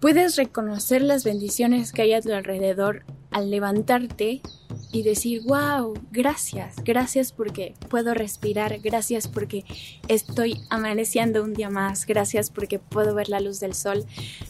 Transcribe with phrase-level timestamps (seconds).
[0.00, 4.40] puedes reconocer las bendiciones que hay a tu alrededor al levantarte
[4.92, 9.64] y decir, wow, gracias, gracias porque puedo respirar, gracias porque
[10.08, 14.04] estoy amaneciendo un día más, gracias porque puedo ver la luz del sol,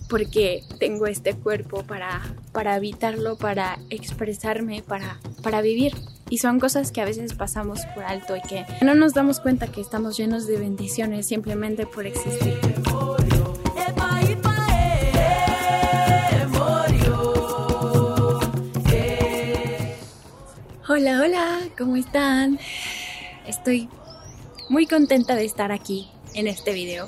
[0.08, 2.22] porque tengo este cuerpo para,
[2.52, 5.94] para habitarlo, para expresarme, para, para vivir.
[6.30, 9.66] Y son cosas que a veces pasamos por alto y que no nos damos cuenta
[9.66, 12.54] que estamos llenos de bendiciones simplemente por existir.
[20.92, 22.58] Hola, hola, ¿cómo están?
[23.46, 23.88] Estoy
[24.68, 27.06] muy contenta de estar aquí en este video.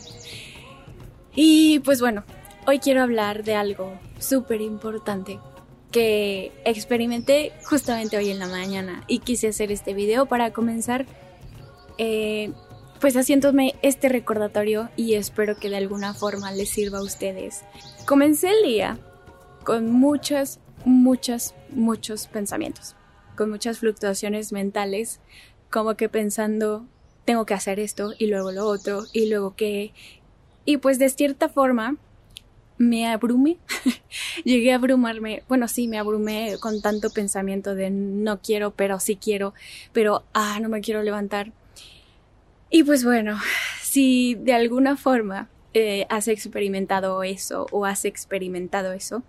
[1.34, 2.22] Y pues bueno,
[2.64, 5.40] hoy quiero hablar de algo súper importante
[5.90, 11.04] que experimenté justamente hoy en la mañana y quise hacer este video para comenzar
[11.98, 12.52] eh,
[13.00, 17.62] pues haciéndome este recordatorio y espero que de alguna forma les sirva a ustedes.
[18.06, 19.00] Comencé el día
[19.64, 22.94] con muchos, muchos, muchos pensamientos
[23.36, 25.20] con muchas fluctuaciones mentales,
[25.70, 26.86] como que pensando,
[27.24, 29.92] tengo que hacer esto y luego lo otro y luego qué.
[30.64, 31.96] Y pues de cierta forma
[32.78, 33.58] me abrumé,
[34.44, 39.16] llegué a abrumarme, bueno sí, me abrumé con tanto pensamiento de no quiero, pero sí
[39.16, 39.54] quiero,
[39.92, 41.52] pero ah, no me quiero levantar.
[42.70, 43.38] Y pues bueno,
[43.82, 49.22] si de alguna forma eh, has experimentado eso o has experimentado eso,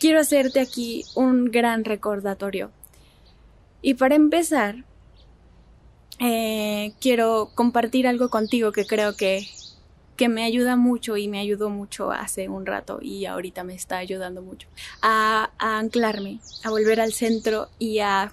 [0.00, 2.70] quiero hacerte aquí un gran recordatorio
[3.84, 4.76] y para empezar,
[6.18, 9.46] eh, quiero compartir algo contigo que creo que,
[10.16, 13.98] que me ayuda mucho y me ayudó mucho hace un rato y ahorita me está
[13.98, 14.68] ayudando mucho
[15.02, 18.32] a, anclarme, a volver al centro y a,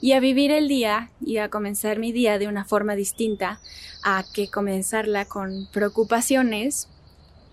[0.00, 3.60] y a vivir el día y a comenzar mi día de una forma distinta
[4.02, 6.88] a que comenzarla con preocupaciones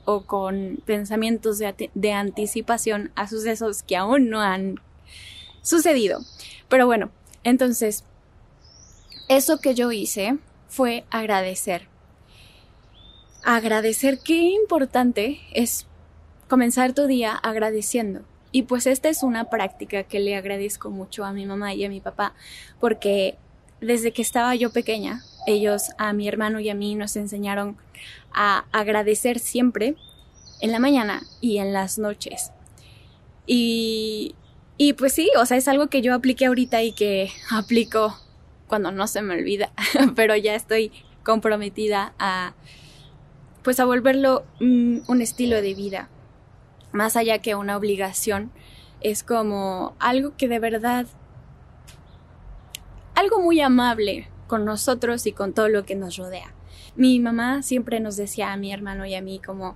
[0.05, 4.80] o con pensamientos de, de anticipación a sucesos que aún no han
[5.61, 6.21] sucedido.
[6.67, 7.11] Pero bueno,
[7.43, 8.03] entonces,
[9.27, 10.37] eso que yo hice
[10.67, 11.87] fue agradecer.
[13.43, 15.87] Agradecer, qué importante es
[16.47, 18.21] comenzar tu día agradeciendo.
[18.52, 21.89] Y pues esta es una práctica que le agradezco mucho a mi mamá y a
[21.89, 22.33] mi papá,
[22.80, 23.37] porque
[23.80, 27.77] desde que estaba yo pequeña, ellos a mi hermano y a mí nos enseñaron
[28.33, 29.95] a agradecer siempre
[30.61, 32.52] en la mañana y en las noches.
[33.45, 34.36] Y
[34.81, 38.17] y pues sí, o sea, es algo que yo apliqué ahorita y que aplico
[38.67, 39.71] cuando no se me olvida,
[40.15, 40.91] pero ya estoy
[41.23, 42.53] comprometida a
[43.61, 46.07] pues a volverlo mm, un estilo de vida,
[46.93, 48.51] más allá que una obligación,
[49.01, 51.05] es como algo que de verdad
[53.15, 56.53] algo muy amable con nosotros y con todo lo que nos rodea.
[56.95, 59.75] Mi mamá siempre nos decía a mi hermano y a mí como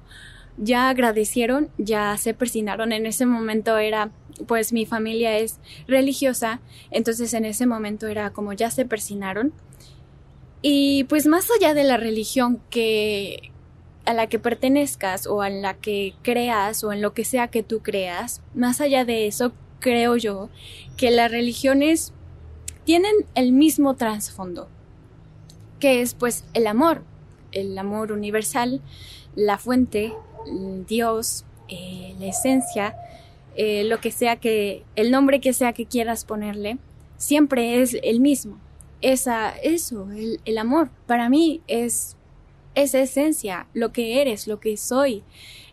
[0.58, 2.92] ya agradecieron, ya se persinaron.
[2.92, 4.12] En ese momento era,
[4.48, 6.62] pues mi familia es religiosa,
[6.92, 9.54] entonces en ese momento era como ya se persinaron.
[10.62, 13.52] Y pues más allá de la religión que
[14.06, 17.64] a la que pertenezcas o a la que creas o en lo que sea que
[17.64, 20.50] tú creas, más allá de eso, creo yo
[20.98, 22.14] que las religiones
[22.86, 24.70] tienen el mismo trasfondo,
[25.80, 27.04] que es pues el amor,
[27.52, 28.82] el amor universal,
[29.36, 30.14] la fuente,
[30.88, 32.96] Dios, eh, la esencia,
[33.56, 36.78] eh, lo que sea que, el nombre que sea que quieras ponerle,
[37.18, 38.60] siempre es el mismo.
[39.02, 42.16] Esa, eso, el, el amor, para mí es
[42.76, 45.24] esa esencia, lo que eres, lo que soy,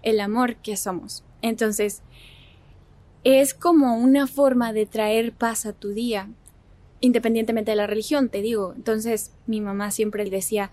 [0.02, 1.24] el amor que somos.
[1.42, 2.02] Entonces,
[3.24, 6.28] es como una forma de traer paz a tu día,
[7.00, 8.72] independientemente de la religión, te digo.
[8.76, 10.70] Entonces, mi mamá siempre decía,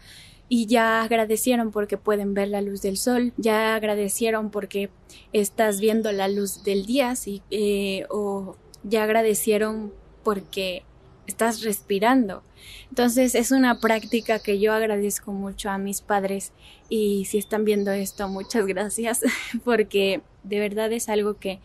[0.50, 4.90] y ya agradecieron porque pueden ver la luz del sol, ya agradecieron porque
[5.34, 9.94] estás viendo la luz del día, sí, eh, o ya agradecieron
[10.24, 10.84] porque
[11.28, 12.44] estás respirando.
[12.90, 16.53] Entonces es una práctica que yo agradezco mucho a mis padres
[16.90, 19.22] y si están viendo esto, muchas gracias
[19.63, 21.60] porque de verdad es algo que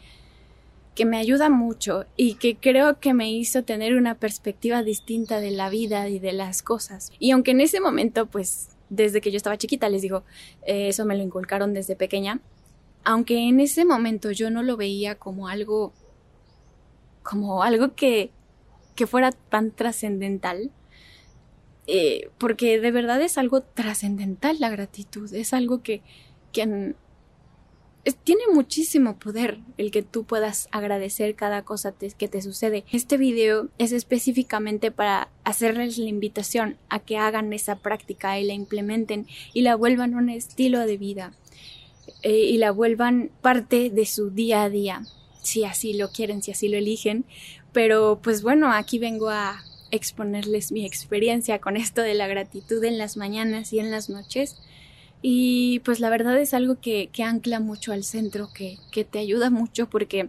[0.94, 5.50] que me ayuda mucho y que creo que me hizo tener una perspectiva distinta de
[5.50, 7.10] la vida y de las cosas.
[7.18, 10.22] Y aunque en ese momento pues desde que yo estaba chiquita, les digo,
[10.66, 12.40] eh, eso me lo inculcaron desde pequeña,
[13.04, 15.94] aunque en ese momento yo no lo veía como algo,
[17.22, 18.30] como algo que,
[18.94, 20.70] que fuera tan trascendental,
[21.86, 26.02] eh, porque de verdad es algo trascendental la gratitud, es algo que,
[26.52, 26.94] que
[28.24, 32.84] tiene muchísimo poder el que tú puedas agradecer cada cosa que te sucede.
[32.90, 38.54] Este video es específicamente para hacerles la invitación a que hagan esa práctica y la
[38.54, 41.32] implementen y la vuelvan un estilo de vida.
[42.22, 45.02] eh, y la vuelvan parte de su día a día,
[45.42, 47.24] si así lo quieren, si así lo eligen.
[47.72, 52.98] Pero pues bueno, aquí vengo a exponerles mi experiencia con esto de la gratitud en
[52.98, 54.56] las mañanas y en las noches.
[55.22, 59.50] Y pues la verdad es algo que, ancla mucho al centro, que, que te ayuda
[59.50, 60.28] mucho porque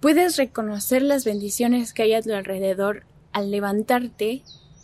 [0.00, 4.42] puedes reconocer las bendiciones que hay a tu alrededor al levantarte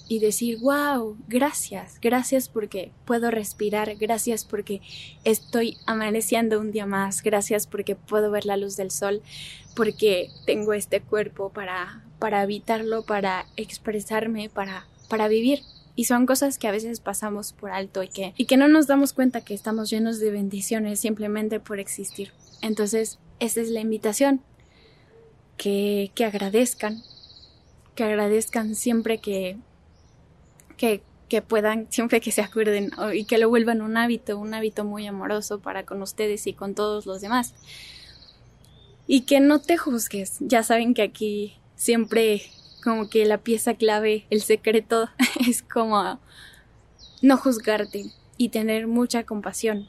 [0.08, 4.80] y decir, wow, gracias, gracias porque puedo respirar, gracias porque
[5.24, 9.22] estoy amaneciendo un día más, gracias porque puedo ver la luz del sol,
[9.76, 15.60] porque tengo este cuerpo para, para habitarlo, para expresarme, para, para vivir.
[15.98, 18.86] Y son cosas que a veces pasamos por alto y que, y que no nos
[18.86, 22.30] damos cuenta que estamos llenos de bendiciones simplemente por existir.
[22.62, 24.40] Entonces, esa es la invitación,
[25.56, 27.02] que, que agradezcan,
[27.96, 29.56] que agradezcan siempre que,
[30.76, 34.84] que, que puedan, siempre que se acuerden y que lo vuelvan un hábito, un hábito
[34.84, 37.54] muy amoroso para con ustedes y con todos los demás.
[39.08, 40.36] Y que no te juzgues.
[40.38, 42.42] Ya saben que aquí siempre
[42.88, 45.10] como que la pieza clave, el secreto
[45.46, 46.18] es como
[47.20, 48.06] no juzgarte
[48.38, 49.86] y tener mucha compasión.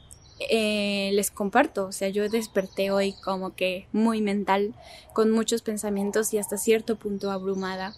[0.50, 4.74] Eh, les comparto, o sea, yo desperté hoy como que muy mental,
[5.14, 7.94] con muchos pensamientos y hasta cierto punto abrumada,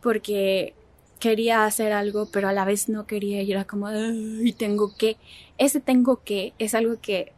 [0.00, 0.74] porque
[1.18, 5.18] quería hacer algo, pero a la vez no quería y era como, y tengo que,
[5.58, 7.32] ese tengo que es algo que,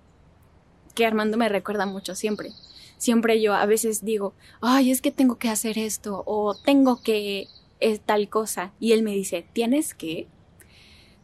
[0.95, 2.53] que Armando me recuerda mucho siempre.
[3.01, 7.49] Siempre yo a veces digo, ay, es que tengo que hacer esto o tengo que
[7.81, 8.75] es tal cosa.
[8.79, 10.29] Y él me dice, ¿tienes que?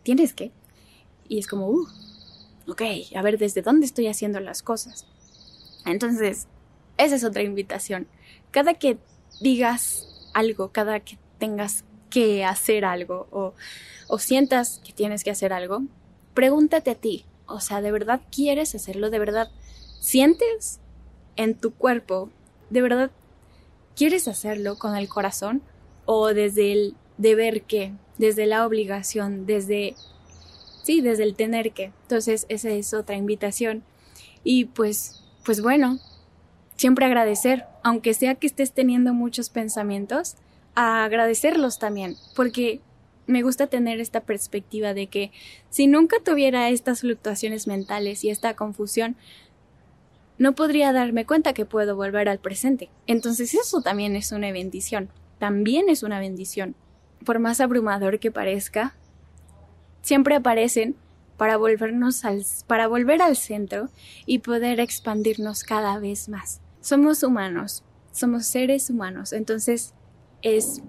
[0.02, 0.52] ¿Tienes que?
[1.28, 1.87] Y es como, uh,
[2.67, 2.81] ok,
[3.14, 5.06] a ver, ¿desde dónde estoy haciendo las cosas?
[5.84, 6.49] Entonces,
[6.96, 8.08] esa es otra invitación.
[8.52, 8.96] Cada que
[9.43, 13.52] digas algo, cada que tengas que hacer algo o,
[14.08, 15.82] o sientas que tienes que hacer algo,
[16.32, 19.11] pregúntate a ti, o sea, ¿de verdad quieres hacerlo?
[19.11, 19.50] ¿De verdad
[20.00, 20.81] sientes
[21.37, 22.31] en tu cuerpo?
[22.71, 23.11] ¿De verdad
[23.97, 25.62] quieres hacerlo con el corazón?
[26.05, 27.93] ¿O desde el deber que?
[28.19, 29.94] Desde la obligación, desde...
[30.83, 31.93] Sí, desde el tener que.
[32.03, 33.83] Entonces, esa es otra invitación.
[34.44, 35.99] Y pues, pues bueno,
[36.77, 40.37] siempre agradecer, aunque sea que estés teniendo muchos pensamientos,
[40.77, 42.81] a agradecerlos también, porque
[43.27, 45.32] me gusta tener esta perspectiva de que
[45.71, 49.17] si nunca tuviera estas fluctuaciones mentales y esta confusión,
[50.38, 52.91] no podría darme cuenta que puedo volver al presente.
[53.06, 56.75] Entonces eso también es una bendición, también es una bendición.
[57.25, 58.94] Por más abrumador que parezca,
[60.03, 60.97] siempre aparecen
[61.37, 63.88] para volvernos al, para volver al centro
[64.25, 66.61] y poder expandirnos cada vez más.
[66.81, 67.82] Somos humanos,
[68.12, 69.93] somos seres humanos, entonces
[70.43, 70.82] es,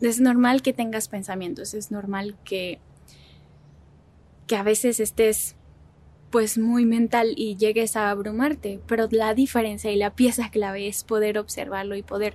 [0.00, 2.80] es normal que tengas pensamientos, es normal que,
[4.46, 5.56] que a veces estés
[6.34, 11.04] pues muy mental y llegues a abrumarte, pero la diferencia y la pieza clave es
[11.04, 12.34] poder observarlo y poder,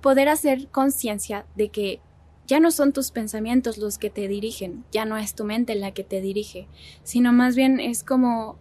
[0.00, 2.00] poder hacer conciencia de que
[2.46, 5.92] ya no son tus pensamientos los que te dirigen, ya no es tu mente la
[5.92, 6.68] que te dirige,
[7.02, 8.56] sino más bien es como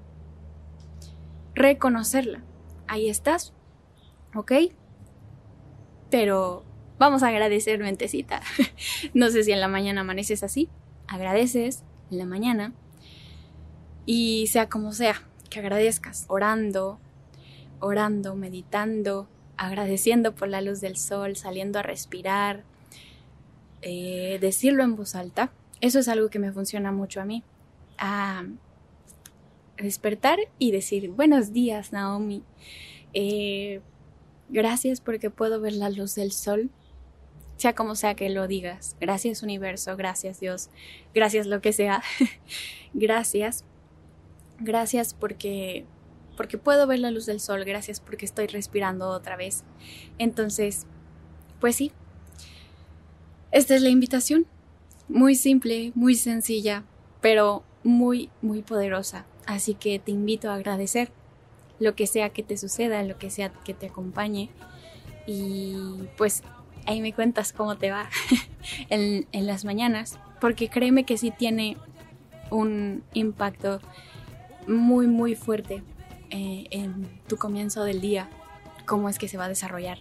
[1.55, 2.43] reconocerla.
[2.85, 3.53] Ahí estás,
[4.35, 4.51] ¿ok?
[6.09, 6.65] Pero
[6.99, 8.41] Vamos a agradecer, mentecita.
[9.13, 10.69] no sé si en la mañana amaneces así.
[11.07, 12.73] Agradeces en la mañana.
[14.05, 16.25] Y sea como sea, que agradezcas.
[16.27, 16.99] Orando,
[17.79, 19.27] orando, meditando,
[19.57, 22.63] agradeciendo por la luz del sol, saliendo a respirar.
[23.81, 25.51] Eh, decirlo en voz alta.
[25.81, 27.43] Eso es algo que me funciona mucho a mí.
[29.77, 32.43] Despertar y decir, buenos días, Naomi.
[33.13, 33.81] Eh,
[34.49, 36.69] gracias porque puedo ver la luz del sol
[37.63, 38.95] sea como sea que lo digas.
[38.99, 40.69] Gracias universo, gracias Dios,
[41.13, 42.03] gracias lo que sea.
[42.93, 43.63] gracias.
[44.59, 45.85] Gracias porque
[46.35, 49.63] porque puedo ver la luz del sol, gracias porque estoy respirando otra vez.
[50.17, 50.87] Entonces,
[51.59, 51.91] pues sí.
[53.51, 54.47] Esta es la invitación.
[55.07, 56.83] Muy simple, muy sencilla,
[57.21, 59.25] pero muy muy poderosa.
[59.45, 61.11] Así que te invito a agradecer
[61.79, 64.49] lo que sea que te suceda, lo que sea que te acompañe.
[65.27, 65.75] Y
[66.17, 66.43] pues
[66.85, 68.09] ahí me cuentas cómo te va
[68.89, 71.77] en, las mañanas, porque créeme que sí tiene
[72.49, 73.79] un impacto
[74.67, 75.83] muy, muy fuerte
[76.29, 78.29] eh, en tu comienzo del día,
[78.85, 79.99] cómo es que se va a desarrollar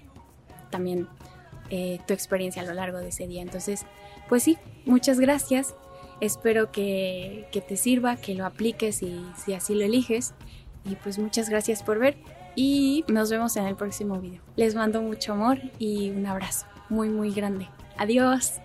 [0.71, 1.09] también
[1.71, 3.43] eh, tu experiencia a lo largo de ese día.
[3.43, 3.85] Entonces,
[4.29, 5.75] pues sí, muchas gracias.
[6.21, 10.35] Espero que, que te sirva, que lo apliques y si así lo eliges.
[10.85, 12.17] Y pues muchas gracias por ver
[12.55, 14.43] y nos vemos en el próximo video.
[14.57, 17.69] Les mando mucho amor y un abrazo muy, muy grande.
[17.97, 18.61] Adiós.